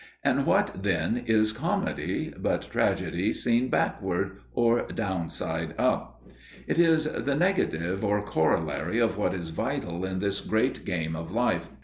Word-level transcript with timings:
And 0.23 0.47
what 0.47 0.81
then 0.81 1.21
is 1.27 1.53
comedy 1.53 2.33
but 2.35 2.63
tragedy 2.63 3.31
seen 3.31 3.69
backward 3.69 4.37
or 4.51 4.87
downside 4.87 5.75
up? 5.77 6.23
It 6.65 6.79
is 6.79 7.03
the 7.03 7.35
negative 7.35 8.03
or 8.03 8.23
corollary 8.23 8.97
of 8.97 9.15
what 9.19 9.35
is 9.35 9.49
vital 9.51 10.03
in 10.03 10.17
this 10.17 10.39
great 10.39 10.85
game 10.85 11.15
of 11.15 11.29
life. 11.29 11.69